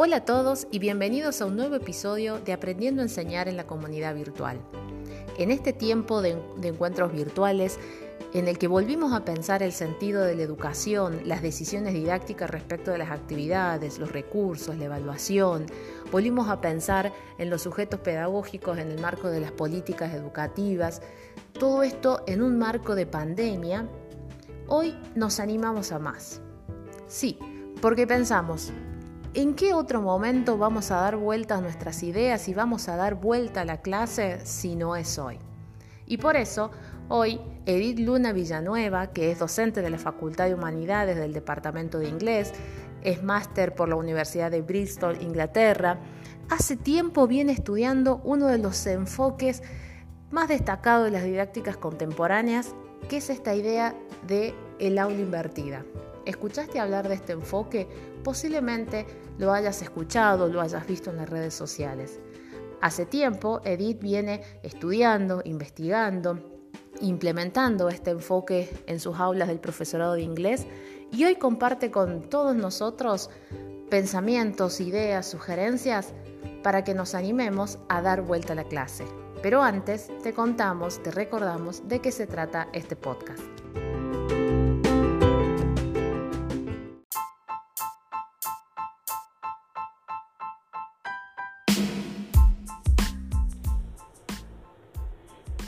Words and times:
Hola 0.00 0.18
a 0.18 0.24
todos 0.24 0.68
y 0.70 0.78
bienvenidos 0.78 1.40
a 1.40 1.46
un 1.46 1.56
nuevo 1.56 1.74
episodio 1.74 2.38
de 2.38 2.52
Aprendiendo 2.52 3.02
a 3.02 3.04
Enseñar 3.04 3.48
en 3.48 3.56
la 3.56 3.66
Comunidad 3.66 4.14
Virtual. 4.14 4.60
En 5.38 5.50
este 5.50 5.72
tiempo 5.72 6.22
de, 6.22 6.40
encuentros 6.62 7.12
virtuales, 7.12 7.80
en 8.32 8.46
el 8.46 8.58
que 8.58 8.68
volvimos 8.68 9.12
a 9.12 9.24
pensar 9.24 9.60
el 9.60 9.72
sentido 9.72 10.22
de 10.22 10.36
la 10.36 10.44
educación, 10.44 11.22
las 11.24 11.42
decisiones 11.42 11.94
didácticas 11.94 12.48
respecto 12.48 12.92
de 12.92 12.98
las 12.98 13.10
actividades, 13.10 13.98
los 13.98 14.12
recursos, 14.12 14.76
la 14.76 14.84
evaluación, 14.84 15.66
volvimos 16.12 16.48
a 16.48 16.60
pensar 16.60 17.12
en 17.38 17.50
los 17.50 17.62
sujetos 17.62 17.98
pedagógicos 17.98 18.78
en 18.78 18.92
el 18.92 19.00
marco 19.00 19.30
de 19.30 19.40
las 19.40 19.50
políticas 19.50 20.14
educativas, 20.14 21.02
todo 21.54 21.82
esto 21.82 22.22
en 22.28 22.42
un 22.42 22.56
marco 22.56 22.94
de 22.94 23.06
pandemia, 23.06 23.88
hoy 24.68 24.96
nos 25.16 25.40
animamos 25.40 25.90
a 25.90 25.98
más. 25.98 26.40
Sí, 27.08 27.36
porque 27.80 28.06
pensamos, 28.06 28.72
¿En 29.38 29.54
qué 29.54 29.72
otro 29.72 30.02
momento 30.02 30.58
vamos 30.58 30.90
a 30.90 30.96
dar 30.96 31.14
vuelta 31.14 31.58
a 31.58 31.60
nuestras 31.60 32.02
ideas 32.02 32.48
y 32.48 32.54
vamos 32.54 32.88
a 32.88 32.96
dar 32.96 33.14
vuelta 33.14 33.60
a 33.60 33.64
la 33.64 33.80
clase 33.82 34.44
si 34.44 34.74
no 34.74 34.96
es 34.96 35.16
hoy? 35.16 35.38
Y 36.06 36.16
por 36.16 36.34
eso, 36.34 36.72
hoy, 37.06 37.40
Edith 37.64 38.00
Luna 38.00 38.32
Villanueva, 38.32 39.12
que 39.12 39.30
es 39.30 39.38
docente 39.38 39.80
de 39.80 39.90
la 39.90 39.98
Facultad 39.98 40.46
de 40.46 40.54
Humanidades 40.54 41.16
del 41.16 41.32
Departamento 41.32 42.00
de 42.00 42.08
Inglés, 42.08 42.52
es 43.02 43.22
máster 43.22 43.76
por 43.76 43.88
la 43.88 43.94
Universidad 43.94 44.50
de 44.50 44.60
Bristol, 44.60 45.22
Inglaterra, 45.22 46.00
hace 46.50 46.74
tiempo 46.74 47.28
viene 47.28 47.52
estudiando 47.52 48.20
uno 48.24 48.48
de 48.48 48.58
los 48.58 48.84
enfoques 48.88 49.62
más 50.32 50.48
destacados 50.48 51.04
de 51.04 51.12
las 51.12 51.22
didácticas 51.22 51.76
contemporáneas, 51.76 52.74
que 53.08 53.18
es 53.18 53.30
esta 53.30 53.54
idea 53.54 53.94
de 54.26 54.52
el 54.80 54.98
aula 54.98 55.20
invertida. 55.20 55.84
¿Escuchaste 56.28 56.78
hablar 56.78 57.08
de 57.08 57.14
este 57.14 57.32
enfoque? 57.32 57.88
Posiblemente 58.22 59.06
lo 59.38 59.52
hayas 59.52 59.82
escuchado, 59.82 60.48
lo 60.48 60.60
hayas 60.60 60.86
visto 60.86 61.10
en 61.10 61.16
las 61.16 61.28
redes 61.28 61.54
sociales. 61.54 62.20
Hace 62.80 63.06
tiempo, 63.06 63.60
Edith 63.64 64.00
viene 64.00 64.42
estudiando, 64.62 65.42
investigando, 65.44 66.38
implementando 67.00 67.88
este 67.88 68.10
enfoque 68.10 68.70
en 68.86 69.00
sus 69.00 69.18
aulas 69.18 69.48
del 69.48 69.60
profesorado 69.60 70.14
de 70.14 70.22
inglés 70.22 70.66
y 71.10 71.24
hoy 71.24 71.36
comparte 71.36 71.90
con 71.90 72.28
todos 72.28 72.54
nosotros 72.54 73.30
pensamientos, 73.90 74.80
ideas, 74.80 75.26
sugerencias 75.26 76.12
para 76.62 76.84
que 76.84 76.94
nos 76.94 77.14
animemos 77.14 77.78
a 77.88 78.02
dar 78.02 78.22
vuelta 78.22 78.52
a 78.52 78.56
la 78.56 78.64
clase. 78.64 79.04
Pero 79.42 79.62
antes 79.62 80.10
te 80.22 80.32
contamos, 80.32 81.02
te 81.02 81.10
recordamos 81.10 81.86
de 81.88 82.00
qué 82.00 82.12
se 82.12 82.26
trata 82.26 82.68
este 82.72 82.96
podcast. 82.96 83.57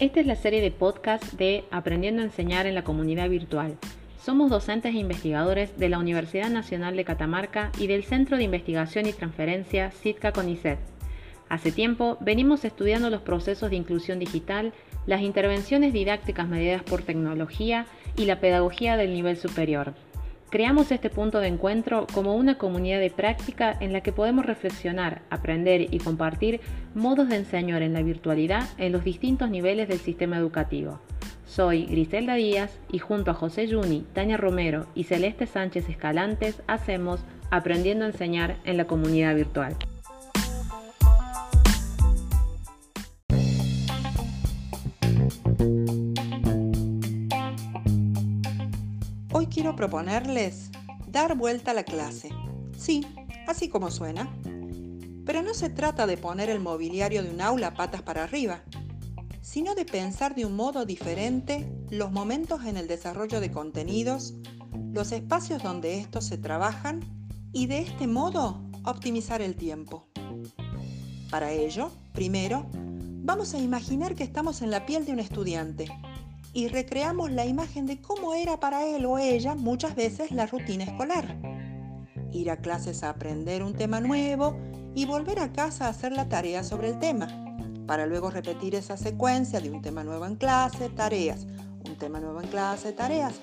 Esta 0.01 0.20
es 0.20 0.27
la 0.27 0.34
serie 0.34 0.62
de 0.62 0.70
podcast 0.70 1.34
de 1.34 1.65
Aprendiendo 1.70 2.23
a 2.23 2.25
enseñar 2.25 2.65
en 2.65 2.75
la 2.75 2.84
comunidad 2.84 3.29
virtual. 3.29 3.77
Somos 4.19 4.48
docentes 4.48 4.95
e 4.95 4.98
investigadores 4.98 5.77
de 5.77 5.91
la 5.91 5.98
Universidad 5.98 6.48
Nacional 6.48 6.97
de 6.97 7.05
Catamarca 7.05 7.70
y 7.79 7.87
del 7.87 8.05
Centro 8.05 8.39
de 8.39 8.45
Investigación 8.45 9.05
y 9.05 9.12
Transferencia 9.12 9.91
Sitka 9.91 10.33
CONICET. 10.33 10.79
Hace 11.51 11.70
tiempo 11.70 12.17
venimos 12.23 12.65
estudiando 12.65 13.11
los 13.11 13.20
procesos 13.20 13.69
de 13.69 13.77
inclusión 13.77 14.19
digital, 14.19 14.73
las 15.05 15.20
intervenciones 15.20 15.92
didácticas 15.92 16.48
mediadas 16.48 16.83
por 16.83 17.03
tecnología 17.03 17.85
y 18.17 18.25
la 18.25 18.41
pedagogía 18.41 18.97
del 18.97 19.12
nivel 19.12 19.37
superior. 19.37 19.92
Creamos 20.51 20.91
este 20.91 21.11
punto 21.11 21.39
de 21.39 21.47
encuentro 21.47 22.09
como 22.12 22.34
una 22.34 22.59
comunidad 22.59 22.98
de 22.98 23.11
práctica 23.11 23.77
en 23.79 23.93
la 23.93 24.01
que 24.01 24.11
podemos 24.11 24.45
reflexionar, 24.45 25.23
aprender 25.30 25.95
y 25.95 25.98
compartir 25.98 26.61
modos 26.92 27.29
de 27.29 27.36
enseñar 27.36 27.83
en 27.83 27.92
la 27.92 28.02
virtualidad 28.02 28.69
en 28.77 28.91
los 28.91 29.05
distintos 29.05 29.48
niveles 29.48 29.86
del 29.86 30.01
sistema 30.01 30.36
educativo. 30.36 30.98
Soy 31.47 31.86
Griselda 31.86 32.35
Díaz 32.35 32.77
y 32.91 32.98
junto 32.98 33.30
a 33.30 33.35
José 33.35 33.69
Yuni, 33.69 34.05
Tania 34.13 34.36
Romero 34.36 34.86
y 34.97 35.05
Celeste 35.05 35.47
Sánchez 35.47 35.89
Escalantes 35.89 36.63
hacemos 36.67 37.20
Aprendiendo 37.53 38.05
a 38.05 38.08
enseñar 38.08 38.57
en 38.64 38.77
la 38.77 38.86
comunidad 38.86 39.35
virtual. 39.35 39.77
Proponerles 49.80 50.70
dar 51.07 51.39
vuelta 51.39 51.70
a 51.70 51.74
la 51.74 51.85
clase. 51.85 52.29
Sí, 52.77 53.02
así 53.46 53.70
como 53.70 53.91
suena. 53.91 54.30
Pero 55.24 55.41
no 55.41 55.55
se 55.55 55.70
trata 55.70 56.07
de 56.07 56.18
poner 56.18 56.51
el 56.51 56.61
mobiliario 56.61 57.23
de 57.23 57.30
un 57.30 57.41
aula 57.41 57.73
patas 57.73 58.02
para 58.02 58.24
arriba, 58.24 58.61
sino 59.41 59.74
de 59.74 59.86
pensar 59.86 60.35
de 60.35 60.45
un 60.45 60.55
modo 60.55 60.85
diferente 60.85 61.67
los 61.89 62.13
momentos 62.13 62.67
en 62.67 62.77
el 62.77 62.89
desarrollo 62.89 63.41
de 63.41 63.51
contenidos, 63.51 64.35
los 64.92 65.13
espacios 65.13 65.63
donde 65.63 65.98
estos 65.98 66.27
se 66.27 66.36
trabajan 66.36 67.01
y 67.55 67.67
de 67.67 67.79
este 67.79 68.07
modo 68.07 68.61
optimizar 68.85 69.41
el 69.41 69.57
tiempo. 69.57 70.08
Para 71.30 71.52
ello, 71.52 71.91
primero, 72.12 72.67
vamos 72.74 73.55
a 73.55 73.58
imaginar 73.58 74.14
que 74.14 74.24
estamos 74.24 74.61
en 74.61 74.73
la 74.73 74.85
piel 74.85 75.07
de 75.07 75.12
un 75.12 75.20
estudiante 75.20 75.86
y 76.52 76.68
recreamos 76.68 77.30
la 77.30 77.46
imagen 77.46 77.86
de 77.86 78.00
cómo 78.00 78.34
era 78.34 78.58
para 78.58 78.84
él 78.84 79.06
o 79.06 79.18
ella 79.18 79.55
muchas 79.55 79.94
veces 79.94 80.33
la 80.33 80.46
rutina 80.46 80.84
escolar. 80.84 81.36
Ir 82.33 82.50
a 82.50 82.56
clases 82.56 83.02
a 83.02 83.11
aprender 83.11 83.62
un 83.62 83.74
tema 83.74 84.00
nuevo 84.00 84.56
y 84.94 85.05
volver 85.05 85.38
a 85.38 85.52
casa 85.52 85.86
a 85.86 85.90
hacer 85.90 86.12
la 86.12 86.28
tarea 86.28 86.64
sobre 86.64 86.88
el 86.90 86.98
tema, 86.98 87.28
para 87.86 88.06
luego 88.06 88.30
repetir 88.30 88.74
esa 88.74 88.96
secuencia 88.96 89.61
de 89.61 89.70
un 89.70 89.83
tema 89.83 90.02
nuevo 90.02 90.27
en 90.27 90.36
clase, 90.36 90.88
tareas, 90.88 91.46
un 91.88 91.96
tema 91.96 92.20
nuevo 92.20 92.40
en 92.40 92.48
clase, 92.48 92.92
tareas, 92.92 93.34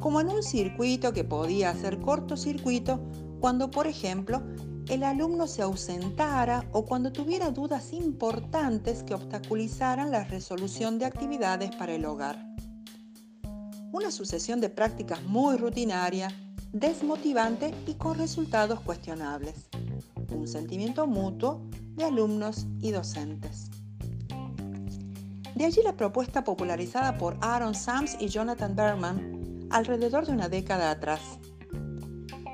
como 0.00 0.20
en 0.20 0.28
un 0.28 0.42
circuito 0.42 1.12
que 1.12 1.24
podía 1.24 1.70
hacer 1.70 2.00
cortocircuito 2.00 3.00
cuando, 3.40 3.70
por 3.70 3.86
ejemplo, 3.86 4.42
el 4.88 5.02
alumno 5.02 5.46
se 5.46 5.62
ausentara 5.62 6.66
o 6.72 6.84
cuando 6.84 7.12
tuviera 7.12 7.50
dudas 7.50 7.92
importantes 7.92 9.02
que 9.02 9.14
obstaculizaran 9.14 10.10
la 10.10 10.24
resolución 10.24 10.98
de 10.98 11.06
actividades 11.06 11.74
para 11.76 11.94
el 11.94 12.04
hogar 12.04 12.53
una 13.94 14.10
sucesión 14.10 14.60
de 14.60 14.70
prácticas 14.70 15.22
muy 15.22 15.56
rutinaria, 15.56 16.28
desmotivante 16.72 17.72
y 17.86 17.94
con 17.94 18.18
resultados 18.18 18.80
cuestionables. 18.80 19.68
Un 20.30 20.48
sentimiento 20.48 21.06
mutuo 21.06 21.64
de 21.94 22.02
alumnos 22.02 22.66
y 22.80 22.90
docentes. 22.90 23.70
De 25.54 25.64
allí 25.64 25.80
la 25.84 25.96
propuesta 25.96 26.42
popularizada 26.42 27.16
por 27.16 27.36
Aaron 27.40 27.76
Sams 27.76 28.16
y 28.18 28.26
Jonathan 28.26 28.74
Berman 28.74 29.68
alrededor 29.70 30.26
de 30.26 30.32
una 30.32 30.48
década 30.48 30.90
atrás. 30.90 31.20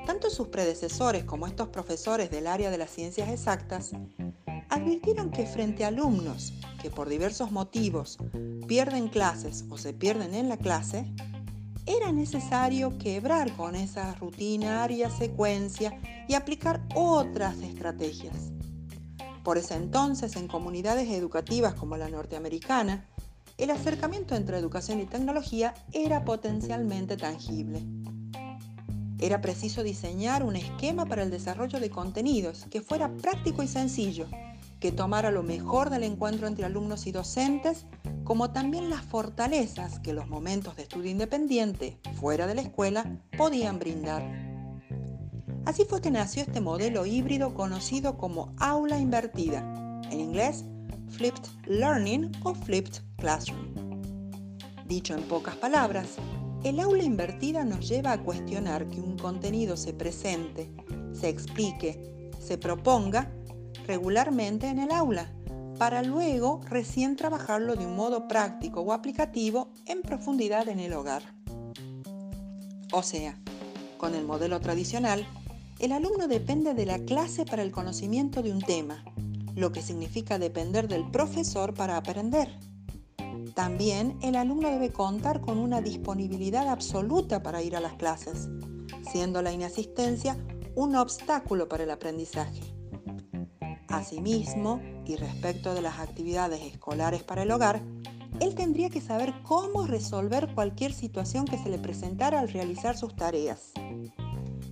Tanto 0.05 0.28
sus 0.28 0.49
predecesores 0.49 1.25
como 1.25 1.47
estos 1.47 1.69
profesores 1.69 2.31
del 2.31 2.49
área 2.49 2.71
de 2.71 2.77
las 2.77 2.91
ciencias 2.91 3.31
exactas 3.31 3.93
advirtieron 4.69 5.31
que 5.31 5.47
frente 5.47 5.84
a 5.84 5.89
alumnos 5.89 6.53
que 6.83 6.91
por 6.91 7.09
diversos 7.09 7.51
motivos 7.51 8.19
pierden 8.67 9.09
clases 9.09 9.65
o 9.69 9.78
se 9.78 9.93
pierden 9.93 10.34
en 10.34 10.49
la 10.49 10.57
clase, 10.57 11.12
era 11.97 12.12
necesario 12.12 12.97
quebrar 12.99 13.53
con 13.56 13.75
esa 13.75 14.15
rutinaria 14.15 15.11
secuencia 15.11 15.99
y 16.28 16.34
aplicar 16.34 16.81
otras 16.95 17.59
estrategias. 17.59 18.53
Por 19.43 19.59
ese 19.59 19.75
entonces, 19.75 20.37
en 20.37 20.47
comunidades 20.47 21.09
educativas 21.09 21.75
como 21.75 21.97
la 21.97 22.09
norteamericana, 22.09 23.05
el 23.59 23.71
acercamiento 23.71 24.37
entre 24.37 24.56
educación 24.56 25.01
y 25.01 25.06
tecnología 25.06 25.75
era 25.93 26.25
potencialmente 26.25 27.16
tangible. 27.16 27.83
Era 29.19 29.41
preciso 29.41 29.83
diseñar 29.83 30.45
un 30.45 30.57
esquema 30.57 31.07
para 31.07 31.25
el 31.25 31.31
desarrollo 31.31 31.81
de 31.81 31.91
contenidos 31.91 32.66
que 32.71 32.83
fuera 32.83 33.13
práctico 33.16 33.65
y 33.65 33.69
sencillo, 33.69 34.27
que 34.78 34.92
tomara 34.92 35.31
lo 35.31 35.42
mejor 35.42 35.91
del 35.91 36.04
encuentro 36.04 36.47
entre 36.47 36.65
alumnos 36.65 37.07
y 37.07 37.13
docentes 37.13 37.84
como 38.30 38.53
también 38.53 38.91
las 38.91 39.03
fortalezas 39.03 39.98
que 39.98 40.12
los 40.12 40.28
momentos 40.28 40.77
de 40.77 40.82
estudio 40.82 41.10
independiente 41.10 41.98
fuera 42.15 42.47
de 42.47 42.54
la 42.54 42.60
escuela 42.60 43.18
podían 43.36 43.80
brindar. 43.80 44.22
Así 45.65 45.84
fue 45.84 46.00
que 46.00 46.12
nació 46.12 46.42
este 46.42 46.60
modelo 46.60 47.06
híbrido 47.06 47.54
conocido 47.54 48.16
como 48.18 48.54
aula 48.56 49.00
invertida, 49.00 49.59
en 50.12 50.21
inglés 50.21 50.65
Flipped 51.09 51.42
Learning 51.66 52.30
o 52.44 52.54
Flipped 52.54 53.03
Classroom. 53.16 53.74
Dicho 54.86 55.15
en 55.15 55.24
pocas 55.24 55.56
palabras, 55.56 56.10
el 56.62 56.78
aula 56.78 57.03
invertida 57.03 57.65
nos 57.65 57.88
lleva 57.88 58.12
a 58.12 58.22
cuestionar 58.22 58.86
que 58.86 59.00
un 59.00 59.18
contenido 59.18 59.77
se 59.77 59.92
presente, 59.92 60.71
se 61.12 61.28
explique, 61.28 62.30
se 62.38 62.59
proponga 62.59 63.28
regularmente 63.88 64.68
en 64.68 64.78
el 64.78 64.92
aula 64.92 65.32
para 65.80 66.03
luego 66.03 66.60
recién 66.68 67.16
trabajarlo 67.16 67.74
de 67.74 67.86
un 67.86 67.97
modo 67.97 68.28
práctico 68.28 68.82
o 68.82 68.92
aplicativo 68.92 69.71
en 69.86 70.03
profundidad 70.03 70.68
en 70.68 70.78
el 70.78 70.92
hogar. 70.92 71.22
O 72.92 73.03
sea, 73.03 73.41
con 73.97 74.15
el 74.15 74.27
modelo 74.27 74.60
tradicional, 74.60 75.27
el 75.78 75.92
alumno 75.92 76.28
depende 76.28 76.74
de 76.74 76.84
la 76.84 76.98
clase 76.98 77.47
para 77.47 77.62
el 77.62 77.72
conocimiento 77.72 78.42
de 78.42 78.53
un 78.53 78.60
tema, 78.60 79.03
lo 79.56 79.72
que 79.72 79.80
significa 79.80 80.38
depender 80.38 80.86
del 80.86 81.10
profesor 81.10 81.72
para 81.72 81.97
aprender. 81.97 82.50
También 83.54 84.18
el 84.21 84.36
alumno 84.36 84.68
debe 84.68 84.92
contar 84.92 85.41
con 85.41 85.56
una 85.56 85.80
disponibilidad 85.80 86.68
absoluta 86.68 87.42
para 87.42 87.62
ir 87.62 87.74
a 87.74 87.80
las 87.80 87.94
clases, 87.94 88.50
siendo 89.10 89.41
la 89.41 89.50
inasistencia 89.50 90.36
un 90.74 90.94
obstáculo 90.94 91.71
para 91.71 91.84
el 91.84 91.91
aprendizaje. 91.91 92.60
Asimismo, 93.88 94.78
y 95.10 95.16
respecto 95.16 95.74
de 95.74 95.83
las 95.83 95.98
actividades 95.98 96.62
escolares 96.62 97.22
para 97.22 97.42
el 97.42 97.51
hogar, 97.51 97.83
él 98.41 98.54
tendría 98.54 98.91
que 98.91 99.01
saber 99.01 99.34
cómo 99.42 99.86
resolver 99.86 100.54
cualquier 100.54 100.92
situación 100.92 101.45
que 101.45 101.59
se 101.59 101.68
le 101.68 101.78
presentara 101.78 102.41
al 102.41 102.48
realizar 102.48 102.97
sus 102.97 103.15
tareas, 103.16 103.72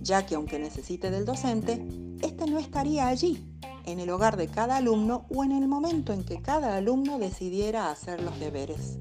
ya 0.01 0.25
que 0.25 0.35
aunque 0.35 0.57
necesite 0.57 1.11
del 1.11 1.25
docente, 1.25 1.85
éste 2.21 2.45
no 2.45 2.57
estaría 2.57 3.07
allí, 3.07 3.45
en 3.85 3.99
el 3.99 4.09
hogar 4.09 4.37
de 4.37 4.47
cada 4.47 4.77
alumno 4.77 5.25
o 5.29 5.43
en 5.43 5.51
el 5.51 5.67
momento 5.67 6.13
en 6.13 6.23
que 6.23 6.41
cada 6.41 6.77
alumno 6.77 7.19
decidiera 7.19 7.91
hacer 7.91 8.21
los 8.21 8.39
deberes. 8.39 8.97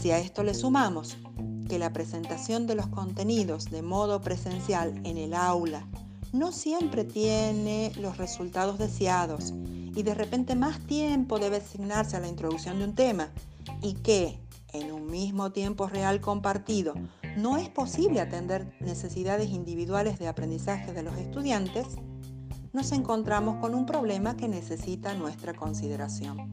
Si 0.00 0.10
a 0.10 0.18
esto 0.18 0.42
le 0.42 0.54
sumamos 0.54 1.16
que 1.68 1.78
la 1.78 1.92
presentación 1.92 2.66
de 2.66 2.74
los 2.74 2.86
contenidos 2.88 3.66
de 3.66 3.82
modo 3.82 4.20
presencial 4.20 5.00
en 5.04 5.16
el 5.16 5.34
aula 5.34 5.86
no 6.32 6.52
siempre 6.52 7.04
tiene 7.04 7.92
los 8.00 8.18
resultados 8.18 8.78
deseados 8.78 9.52
y 9.96 10.02
de 10.02 10.14
repente 10.14 10.54
más 10.54 10.78
tiempo 10.86 11.38
debe 11.38 11.56
asignarse 11.56 12.16
a 12.16 12.20
la 12.20 12.28
introducción 12.28 12.78
de 12.78 12.84
un 12.84 12.94
tema 12.94 13.30
y 13.82 13.94
que 13.94 14.38
en 14.72 14.92
un 14.92 15.06
mismo 15.06 15.50
tiempo 15.52 15.88
real 15.88 16.20
compartido 16.20 16.94
no 17.38 17.56
es 17.56 17.70
posible 17.70 18.20
atender 18.20 18.76
necesidades 18.80 19.48
individuales 19.50 20.18
de 20.18 20.28
aprendizaje 20.28 20.92
de 20.92 21.02
los 21.02 21.16
estudiantes, 21.16 21.86
nos 22.74 22.92
encontramos 22.92 23.56
con 23.56 23.74
un 23.74 23.86
problema 23.86 24.36
que 24.36 24.48
necesita 24.48 25.14
nuestra 25.14 25.54
consideración. 25.54 26.50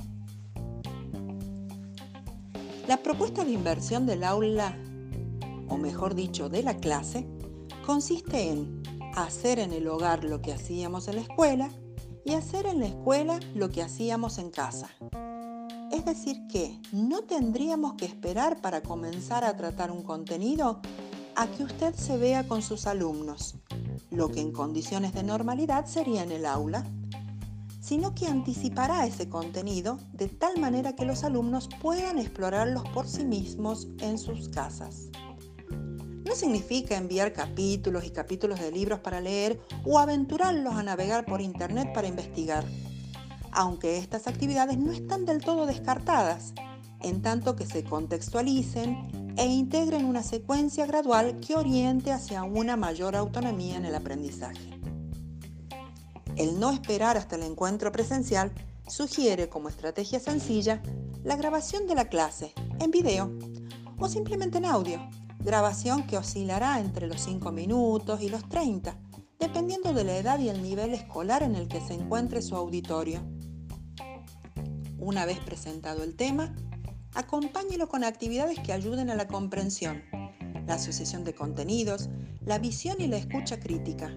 La 2.88 3.04
propuesta 3.04 3.44
de 3.44 3.52
inversión 3.52 4.06
del 4.06 4.24
aula, 4.24 4.78
o 5.68 5.78
mejor 5.78 6.16
dicho, 6.16 6.48
de 6.48 6.64
la 6.64 6.78
clase, 6.78 7.28
consiste 7.86 8.52
en 8.52 8.84
hacer 9.16 9.60
en 9.60 9.74
el 9.74 9.88
hogar 9.88 10.24
lo 10.24 10.42
que 10.42 10.54
hacíamos 10.54 11.10
en 11.10 11.16
la 11.16 11.22
escuela 11.22 11.70
y 12.26 12.34
hacer 12.34 12.66
en 12.66 12.80
la 12.80 12.88
escuela 12.88 13.40
lo 13.54 13.70
que 13.70 13.82
hacíamos 13.82 14.38
en 14.38 14.50
casa. 14.50 14.90
Es 15.92 16.06
decir, 16.06 16.48
que 16.48 16.80
no 16.92 17.22
tendríamos 17.22 17.94
que 17.94 18.06
esperar 18.06 18.62
para 18.62 18.82
comenzar 18.82 19.44
a 19.44 19.56
tratar 19.56 19.92
un 19.92 20.04
contenido 20.04 20.82
a 21.36 21.48
que 21.48 21.64
usted 21.64 21.94
se 21.96 22.18
vea 22.18 22.48
con 22.48 22.62
sus 22.62 22.88
alumnos, 22.88 23.56
lo 24.12 24.30
que 24.30 24.42
en 24.42 24.52
condiciones 24.52 25.14
de 25.14 25.24
normalidad 25.24 25.86
sería 25.86 26.24
en 26.24 26.32
el 26.32 26.46
aula, 26.46 26.86
sino 27.82 28.16
que 28.16 28.28
anticipará 28.28 29.06
ese 29.06 29.30
contenido 29.30 30.00
de 30.14 30.28
tal 30.30 30.60
manera 30.60 30.96
que 30.96 31.06
los 31.06 31.24
alumnos 31.24 31.70
puedan 31.82 32.18
explorarlos 32.18 32.84
por 32.90 33.08
sí 33.08 33.26
mismos 33.26 33.88
en 34.00 34.18
sus 34.18 34.50
casas 34.50 35.10
significa 36.36 36.98
enviar 36.98 37.34
capítulos 37.34 38.06
y 38.06 38.12
capítulos 38.12 38.60
de 38.60 38.72
libros 38.72 39.00
para 39.00 39.22
leer 39.22 39.60
o 39.86 40.00
aventurarlos 40.00 40.76
a 40.76 40.84
navegar 40.84 41.26
por 41.26 41.42
Internet 41.42 41.92
para 41.94 42.08
investigar, 42.08 42.66
aunque 43.52 43.98
estas 43.98 44.28
actividades 44.28 44.78
no 44.78 44.92
están 44.92 45.26
del 45.26 45.44
todo 45.44 45.66
descartadas, 45.66 46.54
en 47.02 47.22
tanto 47.22 47.56
que 47.56 47.66
se 47.66 47.84
contextualicen 47.84 49.34
e 49.38 49.46
integren 49.46 50.06
una 50.06 50.24
secuencia 50.24 50.86
gradual 50.86 51.40
que 51.40 51.56
oriente 51.56 52.12
hacia 52.12 52.44
una 52.44 52.78
mayor 52.78 53.16
autonomía 53.16 53.78
en 53.78 53.86
el 53.86 53.96
aprendizaje. 53.96 54.70
El 56.36 56.60
no 56.60 56.72
esperar 56.72 57.18
hasta 57.18 57.36
el 57.36 57.44
encuentro 57.44 57.92
presencial 57.92 58.52
sugiere 58.88 59.50
como 59.50 59.70
estrategia 59.70 60.20
sencilla 60.20 60.82
la 61.24 61.36
grabación 61.36 61.88
de 61.88 61.96
la 61.96 62.10
clase 62.10 62.54
en 62.80 62.92
video 62.92 63.32
o 64.00 64.10
simplemente 64.10 64.58
en 64.58 64.66
audio 64.66 65.00
grabación 65.44 66.08
que 66.08 66.18
oscilará 66.18 66.80
entre 66.80 67.08
los 67.08 67.22
5 67.22 67.52
minutos 67.52 68.22
y 68.22 68.30
los 68.30 68.48
30, 68.48 68.96
dependiendo 69.40 69.94
de 69.94 70.06
la 70.06 70.18
edad 70.18 70.40
y 70.40 70.50
el 70.50 70.64
nivel 70.64 70.94
escolar 70.94 71.44
en 71.44 71.56
el 71.56 71.68
que 71.68 71.82
se 71.82 71.94
encuentre 71.94 72.42
su 72.42 72.56
auditorio. 72.56 73.22
Una 74.98 75.26
vez 75.26 75.40
presentado 75.40 76.04
el 76.04 76.16
tema, 76.16 76.56
acompáñelo 77.14 77.90
con 77.90 78.06
actividades 78.06 78.60
que 78.60 78.72
ayuden 78.72 79.10
a 79.10 79.16
la 79.16 79.28
comprensión, 79.28 80.02
la 80.66 80.76
asociación 80.76 81.26
de 81.26 81.36
contenidos, 81.36 82.10
la 82.46 82.58
visión 82.58 83.02
y 83.02 83.08
la 83.08 83.18
escucha 83.18 83.60
crítica. 83.60 84.16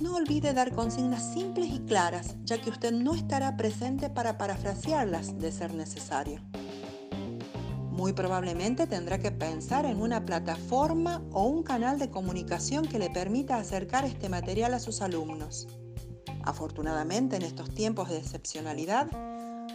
No 0.00 0.14
olvide 0.14 0.52
dar 0.52 0.72
consignas 0.72 1.32
simples 1.32 1.68
y 1.72 1.80
claras, 1.80 2.36
ya 2.44 2.60
que 2.60 2.70
usted 2.70 2.92
no 2.92 3.14
estará 3.14 3.56
presente 3.56 4.10
para 4.10 4.36
parafrasearlas 4.36 5.38
de 5.38 5.50
ser 5.50 5.74
necesario. 5.74 6.42
Muy 7.98 8.12
probablemente 8.12 8.86
tendrá 8.86 9.18
que 9.18 9.32
pensar 9.32 9.84
en 9.84 10.00
una 10.00 10.24
plataforma 10.24 11.20
o 11.32 11.48
un 11.48 11.64
canal 11.64 11.98
de 11.98 12.10
comunicación 12.10 12.86
que 12.86 13.00
le 13.00 13.10
permita 13.10 13.56
acercar 13.56 14.04
este 14.04 14.28
material 14.28 14.72
a 14.74 14.78
sus 14.78 15.02
alumnos. 15.02 15.66
Afortunadamente, 16.44 17.34
en 17.34 17.42
estos 17.42 17.74
tiempos 17.74 18.08
de 18.08 18.18
excepcionalidad, 18.18 19.08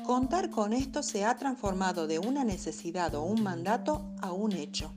contar 0.05 0.51
con 0.51 0.71
esto 0.71 1.03
se 1.03 1.25
ha 1.25 1.35
transformado 1.35 2.07
de 2.07 2.19
una 2.19 2.45
necesidad 2.45 3.13
o 3.13 3.23
un 3.23 3.43
mandato 3.43 4.05
a 4.21 4.31
un 4.31 4.53
hecho. 4.53 4.93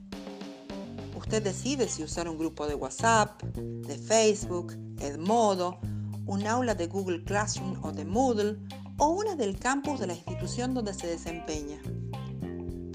Usted 1.17 1.43
decide 1.43 1.89
si 1.89 2.03
usar 2.03 2.29
un 2.29 2.37
grupo 2.37 2.65
de 2.65 2.75
WhatsApp, 2.75 3.43
de 3.43 3.97
Facebook, 3.97 4.71
Edmodo, 5.01 5.79
un 6.27 6.47
aula 6.47 6.75
de 6.75 6.87
Google 6.87 7.25
Classroom 7.25 7.83
o 7.83 7.91
de 7.91 8.05
Moodle 8.05 8.57
o 8.97 9.09
una 9.09 9.35
del 9.35 9.59
campus 9.59 9.99
de 9.99 10.07
la 10.07 10.13
institución 10.13 10.73
donde 10.73 10.93
se 10.93 11.07
desempeña. 11.07 11.81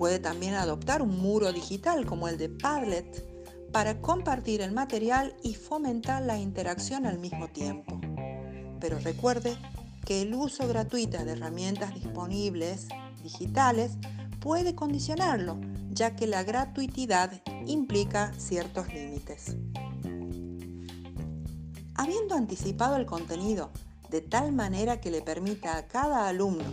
Puede 0.02 0.18
también 0.18 0.54
adoptar 0.54 1.00
un 1.00 1.16
muro 1.16 1.52
digital 1.52 2.06
como 2.06 2.26
el 2.26 2.36
de 2.36 2.48
Padlet 2.48 3.24
para 3.70 4.00
compartir 4.00 4.60
el 4.60 4.72
material 4.72 5.32
y 5.44 5.54
fomentar 5.54 6.22
la 6.22 6.40
interacción 6.40 7.06
al 7.06 7.20
mismo 7.20 7.46
tiempo. 7.46 8.00
Pero 8.80 8.98
recuerde 8.98 9.56
que 10.04 10.22
el 10.22 10.34
uso 10.34 10.66
gratuito 10.66 11.24
de 11.24 11.30
herramientas 11.30 11.94
disponibles 11.94 12.88
digitales 13.22 13.92
puede 14.40 14.74
condicionarlo, 14.74 15.60
ya 15.92 16.16
que 16.16 16.26
la 16.26 16.42
gratuidad 16.42 17.40
implica 17.68 18.32
ciertos 18.36 18.92
límites. 18.92 19.54
Habiendo 21.94 22.34
anticipado 22.34 22.96
el 22.96 23.06
contenido 23.06 23.70
de 24.10 24.20
tal 24.20 24.50
manera 24.50 25.00
que 25.00 25.12
le 25.12 25.22
permita 25.22 25.76
a 25.76 25.86
cada 25.86 26.26
alumno 26.26 26.64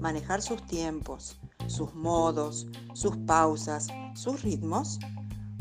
manejar 0.00 0.40
sus 0.40 0.66
tiempos, 0.66 1.36
sus 1.72 1.94
modos, 1.94 2.66
sus 2.92 3.16
pausas, 3.16 3.88
sus 4.14 4.42
ritmos, 4.42 4.98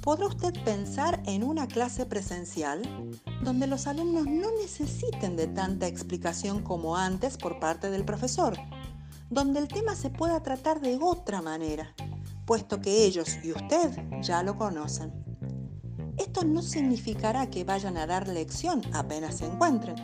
podrá 0.01 0.27
usted 0.27 0.53
pensar 0.65 1.23
en 1.25 1.43
una 1.43 1.67
clase 1.67 2.05
presencial 2.05 2.81
donde 3.43 3.65
los 3.65 3.87
alumnos 3.87 4.25
no 4.25 4.49
necesiten 4.61 5.37
de 5.37 5.47
tanta 5.47 5.87
explicación 5.87 6.63
como 6.63 6.97
antes 6.97 7.37
por 7.37 7.59
parte 7.59 7.89
del 7.89 8.03
profesor, 8.03 8.57
donde 9.29 9.59
el 9.59 9.69
tema 9.69 9.95
se 9.95 10.09
pueda 10.09 10.43
tratar 10.43 10.81
de 10.81 10.99
otra 11.01 11.41
manera, 11.41 11.95
puesto 12.45 12.81
que 12.81 13.05
ellos 13.05 13.37
y 13.43 13.53
usted 13.53 13.97
ya 14.21 14.43
lo 14.43 14.57
conocen. 14.57 15.13
Esto 16.17 16.43
no 16.43 16.61
significará 16.61 17.49
que 17.49 17.63
vayan 17.63 17.95
a 17.95 18.05
dar 18.05 18.27
lección 18.27 18.81
apenas 18.93 19.37
se 19.37 19.45
encuentren, 19.45 19.95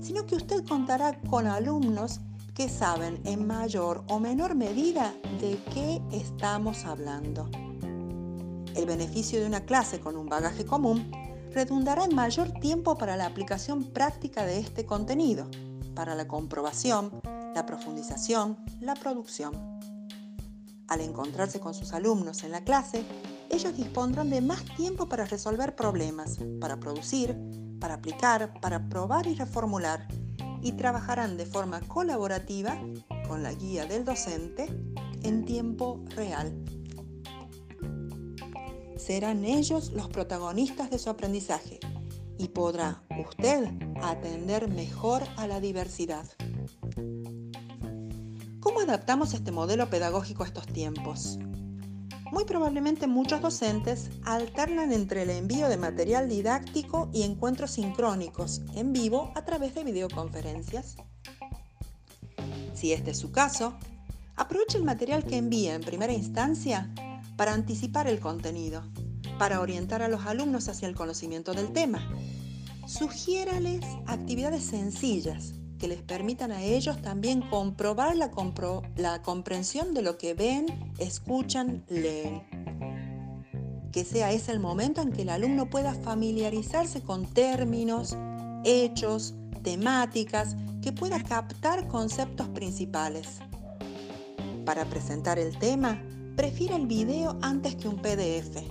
sino 0.00 0.24
que 0.26 0.36
usted 0.36 0.64
contará 0.64 1.20
con 1.22 1.48
alumnos 1.48 2.20
que 2.56 2.70
saben 2.70 3.20
en 3.24 3.46
mayor 3.46 4.02
o 4.08 4.18
menor 4.18 4.54
medida 4.54 5.14
de 5.40 5.58
qué 5.74 6.00
estamos 6.10 6.86
hablando. 6.86 7.50
El 8.74 8.86
beneficio 8.86 9.38
de 9.38 9.46
una 9.46 9.66
clase 9.66 10.00
con 10.00 10.16
un 10.16 10.26
bagaje 10.26 10.64
común 10.64 11.10
redundará 11.52 12.04
en 12.04 12.14
mayor 12.14 12.50
tiempo 12.60 12.96
para 12.96 13.18
la 13.18 13.26
aplicación 13.26 13.84
práctica 13.84 14.46
de 14.46 14.58
este 14.58 14.86
contenido, 14.86 15.50
para 15.94 16.14
la 16.14 16.26
comprobación, 16.26 17.20
la 17.54 17.66
profundización, 17.66 18.56
la 18.80 18.94
producción. 18.94 19.52
Al 20.88 21.02
encontrarse 21.02 21.60
con 21.60 21.74
sus 21.74 21.92
alumnos 21.92 22.42
en 22.42 22.52
la 22.52 22.64
clase, 22.64 23.04
ellos 23.50 23.76
dispondrán 23.76 24.30
de 24.30 24.40
más 24.40 24.64
tiempo 24.76 25.10
para 25.10 25.26
resolver 25.26 25.76
problemas, 25.76 26.38
para 26.58 26.80
producir, 26.80 27.36
para 27.80 27.94
aplicar, 27.94 28.58
para 28.62 28.88
probar 28.88 29.26
y 29.26 29.34
reformular 29.34 30.08
y 30.62 30.72
trabajarán 30.72 31.36
de 31.36 31.46
forma 31.46 31.80
colaborativa 31.80 32.80
con 33.28 33.42
la 33.42 33.52
guía 33.52 33.86
del 33.86 34.04
docente 34.04 34.66
en 35.22 35.44
tiempo 35.44 36.04
real. 36.14 36.54
Serán 38.96 39.44
ellos 39.44 39.92
los 39.92 40.08
protagonistas 40.08 40.90
de 40.90 40.98
su 40.98 41.10
aprendizaje 41.10 41.80
y 42.38 42.48
podrá 42.48 43.02
usted 43.28 43.70
atender 44.02 44.68
mejor 44.68 45.22
a 45.36 45.46
la 45.46 45.60
diversidad. 45.60 46.26
¿Cómo 48.60 48.80
adaptamos 48.80 49.32
este 49.34 49.52
modelo 49.52 49.88
pedagógico 49.88 50.42
a 50.42 50.46
estos 50.46 50.66
tiempos? 50.66 51.38
Muy 52.32 52.44
probablemente 52.44 53.06
muchos 53.06 53.40
docentes 53.40 54.10
alternan 54.24 54.92
entre 54.92 55.22
el 55.22 55.30
envío 55.30 55.68
de 55.68 55.76
material 55.76 56.28
didáctico 56.28 57.08
y 57.12 57.22
encuentros 57.22 57.72
sincrónicos 57.72 58.62
en 58.74 58.92
vivo 58.92 59.32
a 59.36 59.44
través 59.44 59.74
de 59.74 59.84
videoconferencias. 59.84 60.96
Si 62.74 62.92
este 62.92 63.12
es 63.12 63.18
su 63.18 63.30
caso, 63.30 63.78
aproveche 64.34 64.76
el 64.76 64.84
material 64.84 65.24
que 65.24 65.36
envía 65.36 65.74
en 65.74 65.82
primera 65.82 66.12
instancia 66.12 66.92
para 67.36 67.54
anticipar 67.54 68.08
el 68.08 68.18
contenido, 68.18 68.82
para 69.38 69.60
orientar 69.60 70.02
a 70.02 70.08
los 70.08 70.26
alumnos 70.26 70.68
hacia 70.68 70.88
el 70.88 70.96
conocimiento 70.96 71.52
del 71.52 71.72
tema. 71.72 72.10
Sugiérales 72.86 73.84
actividades 74.06 74.64
sencillas 74.64 75.54
que 75.78 75.88
les 75.88 76.02
permitan 76.02 76.52
a 76.52 76.62
ellos 76.62 77.00
también 77.02 77.42
comprobar 77.42 78.16
la, 78.16 78.30
la 78.96 79.22
comprensión 79.22 79.94
de 79.94 80.02
lo 80.02 80.18
que 80.18 80.34
ven, 80.34 80.66
escuchan, 80.98 81.84
leen. 81.88 82.42
Que 83.92 84.04
sea 84.04 84.32
ese 84.32 84.52
el 84.52 84.60
momento 84.60 85.00
en 85.00 85.12
que 85.12 85.22
el 85.22 85.30
alumno 85.30 85.68
pueda 85.70 85.94
familiarizarse 85.94 87.02
con 87.02 87.26
términos, 87.26 88.16
hechos, 88.64 89.34
temáticas, 89.62 90.56
que 90.82 90.92
pueda 90.92 91.22
captar 91.22 91.88
conceptos 91.88 92.48
principales. 92.48 93.40
Para 94.64 94.84
presentar 94.84 95.38
el 95.38 95.58
tema, 95.58 96.02
prefiere 96.36 96.76
el 96.76 96.86
video 96.86 97.38
antes 97.42 97.76
que 97.76 97.88
un 97.88 97.96
PDF. 97.96 98.62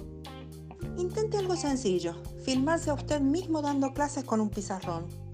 Intente 0.97 1.37
algo 1.37 1.55
sencillo, 1.55 2.15
filmarse 2.43 2.89
a 2.89 2.93
usted 2.93 3.19
mismo 3.19 3.61
dando 3.61 3.93
clases 3.93 4.23
con 4.23 4.39
un 4.39 4.49
pizarrón 4.49 5.24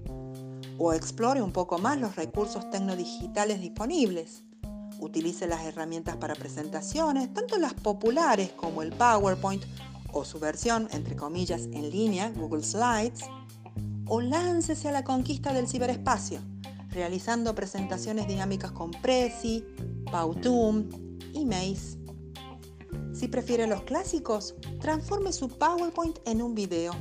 o 0.78 0.92
explore 0.92 1.42
un 1.42 1.52
poco 1.52 1.78
más 1.78 1.98
los 1.98 2.16
recursos 2.16 2.70
tecnodigitales 2.70 3.60
disponibles. 3.60 4.44
Utilice 4.98 5.46
las 5.46 5.64
herramientas 5.64 6.16
para 6.16 6.34
presentaciones, 6.34 7.32
tanto 7.32 7.58
las 7.58 7.74
populares 7.74 8.52
como 8.52 8.82
el 8.82 8.92
PowerPoint 8.92 9.64
o 10.12 10.24
su 10.24 10.38
versión, 10.38 10.88
entre 10.92 11.16
comillas, 11.16 11.62
en 11.72 11.90
línea, 11.90 12.30
Google 12.30 12.62
Slides, 12.62 13.22
o 14.06 14.20
láncese 14.20 14.88
a 14.88 14.92
la 14.92 15.04
conquista 15.04 15.52
del 15.52 15.68
ciberespacio, 15.68 16.40
realizando 16.90 17.54
presentaciones 17.54 18.28
dinámicas 18.28 18.72
con 18.72 18.90
Prezi, 18.90 19.64
Powtoon 20.10 21.18
y 21.32 21.44
Maze. 21.44 21.98
Si 23.14 23.28
prefiere 23.28 23.66
los 23.66 23.82
clásicos, 23.82 24.54
transforme 24.80 25.32
su 25.32 25.48
PowerPoint 25.48 26.18
en 26.26 26.42
un 26.42 26.54
video 26.54 26.94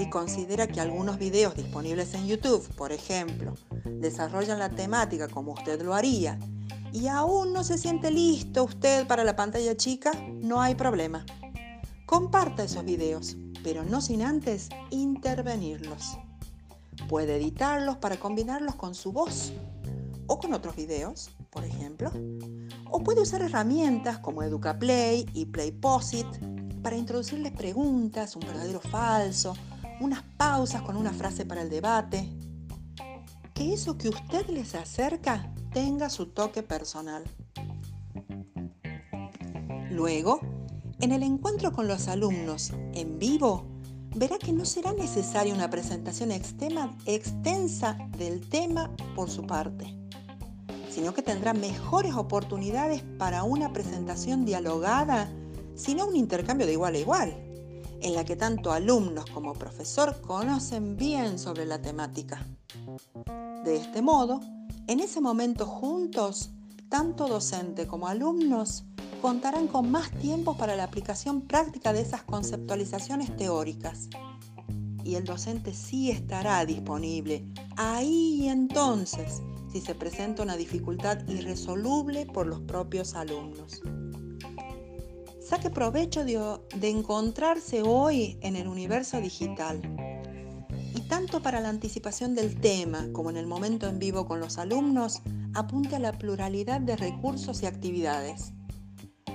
si 0.00 0.08
considera 0.08 0.66
que 0.66 0.80
algunos 0.80 1.18
videos 1.18 1.54
disponibles 1.54 2.14
en 2.14 2.26
YouTube, 2.26 2.66
por 2.74 2.90
ejemplo, 2.90 3.52
desarrollan 3.84 4.58
la 4.58 4.70
temática 4.70 5.28
como 5.28 5.52
usted 5.52 5.82
lo 5.82 5.92
haría 5.92 6.38
y 6.90 7.08
aún 7.08 7.52
no 7.52 7.64
se 7.64 7.76
siente 7.76 8.10
listo 8.10 8.64
usted 8.64 9.06
para 9.06 9.24
la 9.24 9.36
pantalla 9.36 9.76
chica, 9.76 10.12
no 10.40 10.62
hay 10.62 10.74
problema. 10.74 11.26
Comparta 12.06 12.64
esos 12.64 12.82
videos, 12.82 13.36
pero 13.62 13.84
no 13.84 14.00
sin 14.00 14.22
antes 14.22 14.70
intervenirlos. 14.88 16.16
Puede 17.06 17.36
editarlos 17.36 17.98
para 17.98 18.18
combinarlos 18.18 18.76
con 18.76 18.94
su 18.94 19.12
voz 19.12 19.52
o 20.28 20.38
con 20.38 20.54
otros 20.54 20.76
videos, 20.76 21.30
por 21.50 21.66
ejemplo. 21.66 22.10
O 22.90 23.02
puede 23.02 23.20
usar 23.20 23.42
herramientas 23.42 24.18
como 24.20 24.42
EducaPlay 24.42 25.26
y 25.34 25.44
PlayPosit 25.44 26.26
para 26.82 26.96
introducirles 26.96 27.52
preguntas, 27.52 28.34
un 28.34 28.46
verdadero 28.46 28.80
falso, 28.80 29.54
unas 30.00 30.22
pausas 30.36 30.82
con 30.82 30.96
una 30.96 31.12
frase 31.12 31.44
para 31.44 31.62
el 31.62 31.70
debate. 31.70 32.28
Que 33.54 33.74
eso 33.74 33.96
que 33.96 34.08
usted 34.08 34.48
les 34.48 34.74
acerca 34.74 35.52
tenga 35.72 36.08
su 36.08 36.26
toque 36.26 36.62
personal. 36.62 37.22
Luego, 39.90 40.40
en 41.00 41.12
el 41.12 41.22
encuentro 41.22 41.72
con 41.72 41.86
los 41.86 42.08
alumnos 42.08 42.72
en 42.94 43.18
vivo, 43.18 43.66
verá 44.16 44.38
que 44.38 44.52
no 44.52 44.64
será 44.64 44.92
necesaria 44.92 45.54
una 45.54 45.68
presentación 45.68 46.32
extensa 46.32 47.98
del 48.16 48.40
tema 48.48 48.90
por 49.14 49.30
su 49.30 49.46
parte, 49.46 49.94
sino 50.90 51.12
que 51.12 51.22
tendrá 51.22 51.52
mejores 51.52 52.14
oportunidades 52.14 53.02
para 53.18 53.44
una 53.44 53.72
presentación 53.72 54.44
dialogada, 54.46 55.30
sino 55.74 56.06
un 56.06 56.16
intercambio 56.16 56.66
de 56.66 56.72
igual 56.72 56.94
a 56.94 56.98
igual 56.98 57.49
en 58.02 58.14
la 58.14 58.24
que 58.24 58.36
tanto 58.36 58.72
alumnos 58.72 59.26
como 59.30 59.54
profesor 59.54 60.20
conocen 60.20 60.96
bien 60.96 61.38
sobre 61.38 61.66
la 61.66 61.80
temática. 61.80 62.46
De 63.64 63.76
este 63.76 64.02
modo, 64.02 64.40
en 64.86 65.00
ese 65.00 65.20
momento 65.20 65.66
juntos, 65.66 66.50
tanto 66.88 67.28
docente 67.28 67.86
como 67.86 68.08
alumnos 68.08 68.84
contarán 69.20 69.68
con 69.68 69.90
más 69.90 70.10
tiempo 70.10 70.56
para 70.56 70.76
la 70.76 70.84
aplicación 70.84 71.42
práctica 71.42 71.92
de 71.92 72.00
esas 72.00 72.22
conceptualizaciones 72.22 73.36
teóricas. 73.36 74.08
Y 75.04 75.14
el 75.14 75.24
docente 75.24 75.74
sí 75.74 76.10
estará 76.10 76.64
disponible 76.64 77.46
ahí 77.76 78.42
y 78.42 78.48
entonces 78.48 79.42
si 79.70 79.80
se 79.80 79.94
presenta 79.94 80.42
una 80.42 80.56
dificultad 80.56 81.26
irresoluble 81.28 82.26
por 82.26 82.46
los 82.46 82.60
propios 82.60 83.14
alumnos. 83.14 83.82
Saque 85.50 85.68
provecho 85.68 86.24
de, 86.24 86.88
encontrarse 86.88 87.82
hoy 87.82 88.38
en 88.40 88.54
el 88.54 88.68
universo 88.68 89.20
digital. 89.20 89.82
Y 90.94 91.00
tanto 91.08 91.42
para 91.42 91.60
la 91.60 91.70
anticipación 91.70 92.36
del 92.36 92.60
tema 92.60 93.08
como 93.12 93.30
en 93.30 93.36
el 93.36 93.48
momento 93.48 93.88
en 93.88 93.98
vivo 93.98 94.28
con 94.28 94.38
los 94.38 94.58
alumnos, 94.58 95.22
apunte 95.52 95.96
a 95.96 95.98
la 95.98 96.12
pluralidad 96.12 96.80
de 96.80 96.94
recursos 96.94 97.64
y 97.64 97.66
actividades. 97.66 98.52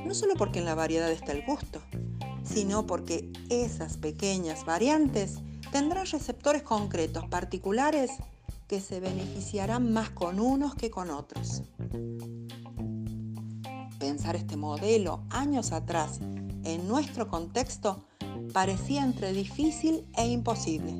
No 0.06 0.14
solo 0.14 0.36
porque 0.38 0.60
en 0.60 0.66
la 0.66 0.74
variedad 0.74 1.12
está 1.12 1.34
el 1.34 1.46
gusto, 1.46 1.82
sino 2.46 2.88
porque 2.88 3.30
esas 3.50 3.98
pequeñas 3.98 4.64
variantes 4.64 5.40
tendrán 5.74 6.06
receptores 6.06 6.64
concretos 6.64 7.28
particulares 7.28 8.10
que 8.70 8.80
se 8.80 9.02
beneficiarán 9.02 9.92
más 9.92 10.12
con 10.12 10.40
unos 10.40 10.76
que 10.76 10.90
con 10.90 11.10
otros 11.10 11.62
pensar 14.06 14.36
este 14.36 14.56
modelo 14.56 15.24
años 15.32 15.72
atrás 15.72 16.20
en 16.64 16.88
nuestro 16.88 17.28
contexto 17.28 18.06
parecía 18.54 19.04
entre 19.04 19.34
difícil 19.34 20.08
e 20.16 20.28
imposible, 20.28 20.94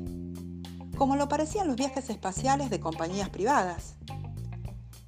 como 0.98 1.14
lo 1.14 1.28
parecían 1.28 1.68
los 1.68 1.76
viajes 1.76 2.10
espaciales 2.10 2.68
de 2.68 2.80
compañías 2.80 3.30
privadas. 3.30 3.94